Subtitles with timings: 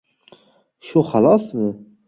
[0.87, 1.71] —Shu xalosmi?